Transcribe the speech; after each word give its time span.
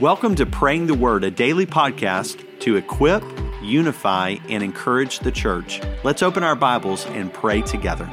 Welcome 0.00 0.34
to 0.36 0.46
Praying 0.46 0.86
the 0.86 0.94
Word, 0.94 1.24
a 1.24 1.30
daily 1.30 1.66
podcast 1.66 2.58
to 2.60 2.76
equip, 2.76 3.22
unify, 3.62 4.36
and 4.48 4.62
encourage 4.62 5.18
the 5.18 5.30
church. 5.30 5.82
Let's 6.04 6.22
open 6.22 6.42
our 6.42 6.56
Bibles 6.56 7.04
and 7.08 7.30
pray 7.30 7.60
together. 7.60 8.08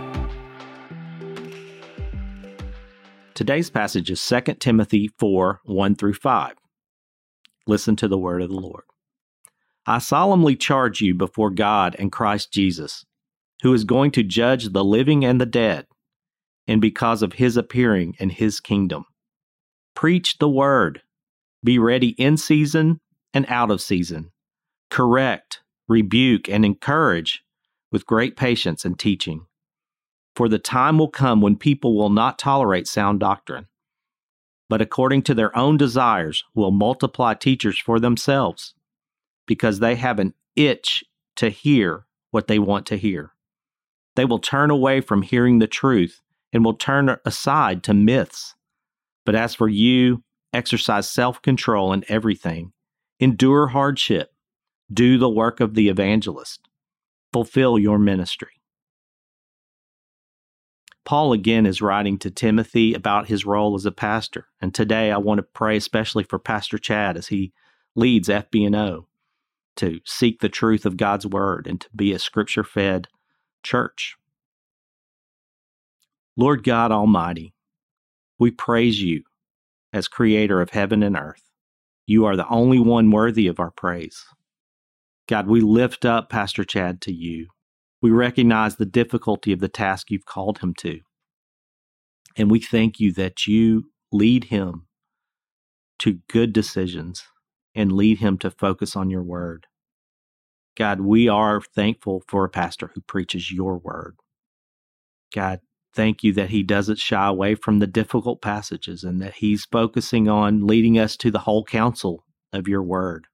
Today's 3.36 3.70
passage 3.70 4.12
is 4.12 4.22
2 4.28 4.56
Timothy 4.56 5.12
4 5.18 5.62
1 5.64 5.96
through 5.96 6.16
5. 6.16 6.56
Listen 7.68 7.96
to 7.96 8.10
the 8.10 8.18
word 8.18 8.42
of 8.42 8.50
the 8.50 8.60
Lord. 8.60 8.84
I 9.86 10.00
solemnly 10.00 10.58
charge 10.58 11.00
you 11.00 11.16
before 11.16 11.52
God 11.52 11.96
and 11.98 12.12
Christ 12.12 12.52
Jesus, 12.52 13.06
who 13.64 13.74
is 13.74 13.86
going 13.86 14.12
to 14.12 14.24
judge 14.24 14.74
the 14.74 14.84
living 14.84 15.24
and 15.24 15.40
the 15.40 15.46
dead, 15.46 15.88
and 16.68 16.82
because 16.82 17.24
of 17.24 17.32
his 17.32 17.56
appearing 17.56 18.18
in 18.20 18.32
his 18.32 18.60
kingdom. 18.60 19.06
Preach 19.96 20.40
the 20.40 20.50
word. 20.50 21.02
Be 21.68 21.80
ready 21.80 22.12
in 22.12 22.38
season 22.38 23.02
and 23.34 23.46
out 23.50 23.72
of 23.72 23.82
season. 23.82 24.32
Correct, 24.90 25.60
rebuke, 25.90 26.48
and 26.48 26.64
encourage 26.64 27.44
with 27.92 28.06
great 28.06 28.38
patience 28.38 28.86
and 28.86 28.98
teaching. 28.98 29.48
For 30.34 30.48
the 30.48 30.60
time 30.60 30.98
will 30.98 31.10
come 31.10 31.42
when 31.42 31.58
people 31.58 31.98
will 31.98 32.10
not 32.10 32.40
tolerate 32.40 32.88
sound 32.88 33.20
doctrine, 33.20 33.68
but 34.70 34.82
according 34.82 35.24
to 35.24 35.34
their 35.34 35.54
own 35.58 35.76
desires 35.76 36.46
will 36.56 36.72
multiply 36.72 37.34
teachers 37.34 37.78
for 37.78 38.00
themselves, 38.00 38.74
because 39.46 39.80
they 39.80 39.96
have 39.96 40.20
an 40.20 40.36
itch 40.56 41.04
to 41.36 41.50
hear 41.50 42.06
what 42.32 42.48
they 42.48 42.60
want 42.60 42.86
to 42.86 42.96
hear. 42.96 43.34
They 44.16 44.24
will 44.24 44.40
turn 44.40 44.72
away 44.72 45.02
from 45.02 45.22
hearing 45.22 45.60
the 45.60 45.68
truth 45.68 46.22
and 46.54 46.64
will 46.64 46.76
turn 46.76 47.14
aside 47.26 47.84
to 47.84 47.94
myths. 47.94 48.56
But 49.26 49.36
as 49.36 49.54
for 49.54 49.68
you, 49.68 50.24
exercise 50.58 51.10
self 51.10 51.42
control 51.42 51.94
in 51.94 52.04
everything, 52.10 52.74
endure 53.20 53.68
hardship, 53.68 54.34
do 54.92 55.18
the 55.18 55.30
work 55.30 55.60
of 55.60 55.76
the 55.76 55.88
evangelist, 55.88 56.68
fulfill 57.32 57.78
your 57.78 58.00
ministry. 58.00 58.50
Paul 61.06 61.32
again 61.32 61.66
is 61.66 61.82
writing 61.82 62.18
to 62.20 62.32
Timothy 62.32 62.94
about 62.94 63.28
his 63.28 63.46
role 63.46 63.76
as 63.76 63.86
a 63.86 63.92
pastor, 63.92 64.48
and 64.60 64.74
today 64.74 65.12
I 65.12 65.18
want 65.18 65.38
to 65.38 65.44
pray 65.44 65.78
especially 65.78 66.24
for 66.24 66.40
Pastor 66.40 66.78
Chad 66.78 67.16
as 67.16 67.28
he 67.28 67.54
leads 67.96 68.28
FBNO 68.28 69.06
to 69.78 70.00
seek 70.06 70.42
the 70.42 70.50
truth 70.50 70.86
of 70.86 70.98
God's 70.98 71.26
word 71.26 71.68
and 71.68 71.80
to 71.80 71.88
be 71.96 72.12
a 72.12 72.20
scripture 72.20 72.64
fed 72.64 73.08
church. 73.64 74.18
Lord 76.36 76.64
God 76.64 76.92
Almighty, 76.92 77.54
we 78.38 78.52
praise 78.52 79.02
you 79.02 79.24
as 79.98 80.08
creator 80.08 80.62
of 80.62 80.70
heaven 80.70 81.04
and 81.04 81.18
earth. 81.18 81.44
You 82.06 82.26
are 82.26 82.38
the 82.38 82.48
only 82.48 82.80
one 82.80 83.12
worthy 83.12 83.48
of 83.48 83.60
our 83.60 83.72
praise. 83.72 84.24
God, 85.28 85.48
we 85.48 85.62
lift 85.62 86.06
up 86.06 86.30
Pastor 86.30 86.64
Chad 86.64 87.02
to 87.02 87.14
you. 87.14 87.48
We 88.02 88.12
recognize 88.12 88.78
the 88.78 88.86
difficulty 88.86 89.52
of 89.52 89.60
the 89.60 89.68
task 89.68 90.12
you've 90.12 90.26
called 90.26 90.60
him 90.60 90.74
to. 90.80 91.00
And 92.38 92.52
we 92.52 92.62
thank 92.62 93.00
you 93.00 93.12
that 93.14 93.48
you 93.48 93.92
lead 94.12 94.46
him 94.46 94.88
to 96.00 96.20
good 96.30 96.54
decisions 96.54 97.24
and 97.76 97.92
lead 97.92 98.20
him 98.20 98.38
to 98.40 98.52
focus 98.52 98.96
on 98.96 99.10
your 99.10 99.24
word. 99.24 99.68
God, 100.78 101.02
we 101.02 101.28
are 101.28 101.62
thankful 101.62 102.24
for 102.28 102.46
a 102.46 102.50
pastor 102.50 102.92
who 102.94 103.02
preaches 103.02 103.52
your 103.52 103.78
word. 103.80 104.18
God, 105.34 105.62
thank 105.98 106.24
you 106.24 106.32
that 106.32 106.52
he 106.52 106.62
doesn't 106.62 107.00
shy 107.00 107.26
away 107.28 107.56
from 107.56 107.80
the 107.80 107.88
difficult 107.88 108.40
passages 108.40 109.04
and 109.04 109.20
that 109.20 109.34
he's 109.34 109.66
focusing 109.66 110.30
on 110.30 110.68
leading 110.68 111.00
us 111.00 111.18
to 111.18 111.32
the 111.32 111.40
whole 111.40 111.64
counsel 111.64 112.24
of 112.54 112.68
your 112.68 112.84
word. 112.84 113.26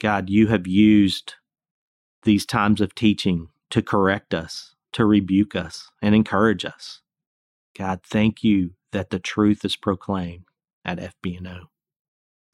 God, 0.00 0.30
you 0.30 0.46
have 0.46 0.68
used 0.68 1.34
these 2.22 2.46
times 2.46 2.80
of 2.80 2.94
teaching 2.94 3.48
to 3.70 3.82
correct 3.82 4.34
us, 4.34 4.76
to 4.92 5.04
rebuke 5.04 5.56
us, 5.56 5.90
and 6.00 6.14
encourage 6.14 6.64
us. 6.64 7.00
God, 7.76 8.02
thank 8.04 8.44
you 8.44 8.70
that 8.92 9.10
the 9.10 9.18
truth 9.18 9.64
is 9.64 9.74
proclaimed 9.74 10.44
at 10.84 11.00
FBNO. 11.24 11.62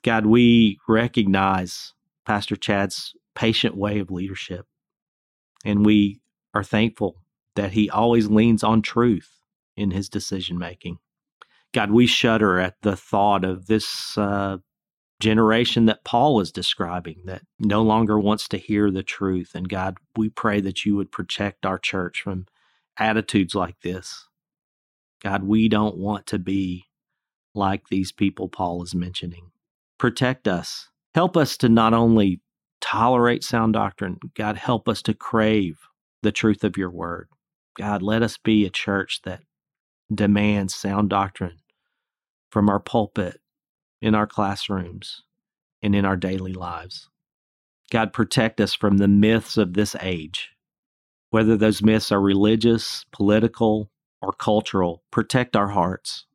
God, 0.03 0.25
we 0.25 0.79
recognize 0.89 1.93
Pastor 2.25 2.57
Chad's 2.57 3.13
patient 3.35 3.77
way 3.77 3.99
of 3.99 4.11
leadership, 4.11 4.65
and 5.63 5.85
we 5.85 6.23
are 6.55 6.65
thankful 6.65 7.22
that 7.57 7.73
he 7.73 7.91
always 7.91 8.29
leans 8.29 8.65
on 8.65 8.83
truth 8.83 9.31
in 9.77 9.91
his 9.91 10.09
decision 10.09 10.59
making. 10.59 10.99
God, 11.73 11.91
we 11.91 12.07
shudder 12.07 12.59
at 12.59 12.77
the 12.83 12.97
thought 12.97 13.45
of 13.45 13.67
this 13.67 14.17
uh, 14.19 14.59
generation 15.21 15.87
that 15.87 16.05
Paul 16.05 16.41
is 16.41 16.53
describing 16.53 17.23
that 17.25 17.43
no 17.59 17.83
longer 17.83 18.19
wants 18.19 18.49
to 18.49 18.59
hear 18.59 18.91
the 18.91 19.03
truth. 19.03 19.53
And 19.55 19.69
God, 19.69 19.97
we 20.17 20.29
pray 20.29 20.61
that 20.61 20.85
you 20.85 20.97
would 20.97 21.13
protect 21.13 21.65
our 21.65 21.79
church 21.79 22.23
from 22.23 22.47
attitudes 22.99 23.55
like 23.55 23.81
this. 23.81 24.27
God, 25.23 25.45
we 25.45 25.69
don't 25.69 25.97
want 25.97 26.27
to 26.27 26.39
be 26.39 26.87
like 27.55 27.89
these 27.89 28.13
people 28.13 28.49
Paul 28.49 28.83
is 28.83 28.95
mentioning. 28.95 29.53
Protect 29.99 30.49
us. 30.49 30.89
Help 31.15 31.37
us 31.37 31.57
to 31.59 31.69
not 31.69 31.95
only 31.95 32.41
tolerate 32.81 33.45
sound 33.45 33.75
doctrine, 33.75 34.19
God, 34.35 34.57
help 34.57 34.89
us 34.89 35.03
to 35.03 35.15
crave 35.15 35.79
the 36.23 36.33
truth 36.33 36.65
of 36.65 36.77
your 36.77 36.91
word. 36.91 37.29
God, 37.77 38.03
let 38.03 38.23
us 38.23 38.37
be 38.39 38.65
a 38.67 38.71
church 38.71 39.21
that 39.25 39.43
demands 40.13 40.75
sound 40.75 41.11
doctrine 41.11 41.59
from 42.51 42.69
our 42.69 42.81
pulpit, 42.81 43.41
in 44.03 44.15
our 44.15 44.27
classrooms, 44.27 45.23
and 45.83 45.95
in 45.95 46.05
our 46.05 46.17
daily 46.17 46.53
lives. 46.53 47.09
God, 47.91 48.13
protect 48.13 48.61
us 48.61 48.75
from 48.75 48.99
the 48.99 49.09
myths 49.09 49.57
of 49.57 49.75
this 49.75 49.97
age, 50.01 50.51
whether 51.31 51.57
those 51.57 51.83
myths 51.83 52.13
are 52.13 52.21
religious, 52.21 53.05
political, 53.13 53.91
or 54.21 54.33
cultural. 54.33 55.03
Protect 55.11 55.57
our 55.57 55.69
hearts. 55.69 56.27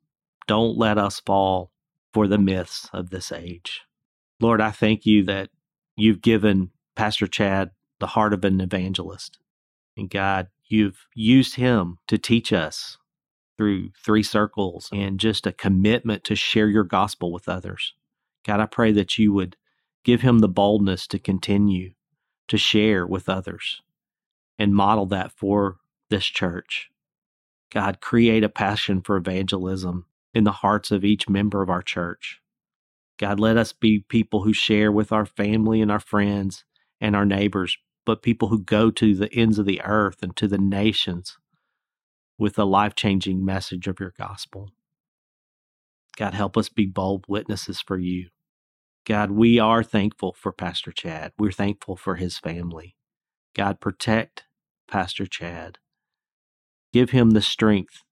Don't 0.47 0.77
let 0.77 0.97
us 0.97 1.19
fall 1.19 1.71
for 2.13 2.27
the 2.27 2.37
myths 2.37 2.89
of 2.93 3.09
this 3.09 3.31
age. 3.31 3.81
Lord, 4.39 4.61
I 4.61 4.71
thank 4.71 5.05
you 5.05 5.23
that 5.25 5.49
you've 5.95 6.21
given 6.21 6.71
Pastor 6.95 7.27
Chad 7.27 7.71
the 7.99 8.07
heart 8.07 8.33
of 8.33 8.45
an 8.45 8.61
evangelist. 8.61 9.39
And 9.97 10.09
God, 10.09 10.47
You've 10.67 11.07
used 11.15 11.55
him 11.55 11.97
to 12.07 12.17
teach 12.17 12.51
us 12.51 12.97
through 13.57 13.91
three 14.03 14.23
circles 14.23 14.89
and 14.93 15.19
just 15.19 15.47
a 15.47 15.51
commitment 15.51 16.23
to 16.25 16.35
share 16.35 16.67
your 16.67 16.83
gospel 16.83 17.31
with 17.31 17.49
others. 17.49 17.93
God, 18.45 18.59
I 18.59 18.65
pray 18.65 18.91
that 18.93 19.17
you 19.17 19.33
would 19.33 19.55
give 20.03 20.21
him 20.21 20.39
the 20.39 20.49
boldness 20.49 21.07
to 21.07 21.19
continue 21.19 21.93
to 22.49 22.57
share 22.57 23.07
with 23.07 23.29
others 23.29 23.81
and 24.59 24.75
model 24.75 25.05
that 25.07 25.31
for 25.31 25.77
this 26.09 26.25
church. 26.25 26.89
God, 27.71 28.01
create 28.01 28.43
a 28.43 28.49
passion 28.49 29.01
for 29.01 29.17
evangelism 29.17 30.05
in 30.33 30.43
the 30.43 30.51
hearts 30.51 30.91
of 30.91 31.05
each 31.05 31.29
member 31.29 31.61
of 31.61 31.69
our 31.69 31.81
church. 31.81 32.41
God, 33.17 33.39
let 33.39 33.57
us 33.57 33.73
be 33.73 33.99
people 33.99 34.43
who 34.43 34.53
share 34.53 34.91
with 34.91 35.11
our 35.11 35.25
family 35.25 35.81
and 35.81 35.91
our 35.91 35.99
friends 35.99 36.65
and 37.01 37.15
our 37.15 37.25
neighbors 37.25 37.77
but 38.07 38.23
people 38.23 38.49
who 38.49 38.63
go 38.63 38.91
to 38.91 39.15
the 39.15 39.31
ends 39.35 39.59
of 39.59 39.67
the 39.67 39.83
earth 39.83 40.23
and 40.23 40.35
to 40.37 40.47
the 40.47 40.57
nations 40.57 41.37
with 42.39 42.55
the 42.55 42.65
life 42.65 42.95
changing 42.95 43.45
message 43.45 43.87
of 43.87 43.99
your 43.99 44.13
gospel. 44.17 44.71
God, 46.17 46.33
help 46.33 46.57
us 46.57 46.69
be 46.69 46.85
bold 46.85 47.25
witnesses 47.27 47.81
for 47.81 47.97
you. 47.97 48.29
God, 49.05 49.31
we 49.31 49.59
are 49.59 49.83
thankful 49.83 50.35
for 50.39 50.51
Pastor 50.53 50.91
Chad. 50.91 51.33
We're 51.39 51.51
thankful 51.51 51.97
for 51.97 52.15
his 52.15 52.39
family. 52.39 52.95
God, 53.55 53.81
protect 53.81 54.45
Pastor 54.89 55.25
Chad. 55.27 55.79
Give 56.93 57.11
him 57.11 57.31
the 57.31 57.41
strength 57.41 58.03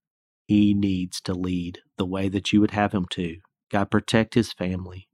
he 0.48 0.74
needs 0.74 1.22
to 1.22 1.34
lead 1.34 1.80
the 1.98 2.06
way 2.06 2.30
that 2.30 2.54
you 2.54 2.62
would 2.62 2.72
have 2.72 2.94
him 2.94 3.06
to. 3.12 3.38
God, 3.72 3.92
protect 3.92 4.36
his 4.36 4.54
family. 4.54 5.08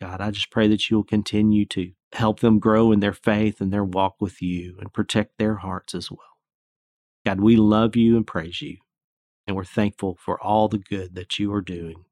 God, 0.00 0.20
I 0.20 0.30
just 0.30 0.50
pray 0.50 0.68
that 0.68 0.90
you 0.90 0.98
will 0.98 1.04
continue 1.04 1.66
to 1.66 1.92
help 2.14 2.40
them 2.40 2.58
grow 2.58 2.92
in 2.92 3.00
their 3.00 3.12
faith 3.12 3.60
and 3.60 3.72
their 3.72 3.84
walk 3.84 4.16
with 4.20 4.40
you 4.40 4.76
and 4.78 4.92
protect 4.92 5.36
their 5.36 5.56
hearts 5.56 5.94
as 5.94 6.10
well. 6.10 6.20
God, 7.26 7.40
we 7.40 7.56
love 7.56 7.96
you 7.96 8.16
and 8.16 8.26
praise 8.26 8.62
you, 8.62 8.76
and 9.46 9.56
we're 9.56 9.64
thankful 9.64 10.16
for 10.20 10.40
all 10.40 10.68
the 10.68 10.78
good 10.78 11.14
that 11.16 11.38
you 11.38 11.52
are 11.52 11.62
doing 11.62 12.04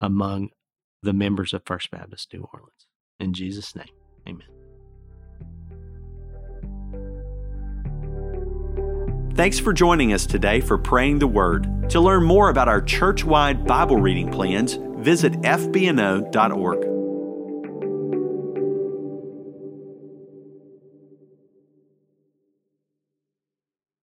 among 0.00 0.50
the 1.02 1.12
members 1.12 1.52
of 1.52 1.62
First 1.64 1.90
Baptist 1.90 2.32
New 2.32 2.48
Orleans. 2.52 2.86
In 3.18 3.32
Jesus' 3.32 3.74
name, 3.74 3.86
amen. 4.28 4.46
Thanks 9.34 9.58
for 9.60 9.72
joining 9.72 10.12
us 10.12 10.26
today 10.26 10.60
for 10.60 10.76
Praying 10.76 11.20
the 11.20 11.28
Word. 11.28 11.88
To 11.90 12.00
learn 12.00 12.24
more 12.24 12.50
about 12.50 12.68
our 12.68 12.82
church 12.82 13.24
wide 13.24 13.64
Bible 13.66 13.96
reading 13.96 14.30
plans, 14.30 14.74
visit 14.96 15.32
fbno.org. 15.34 16.87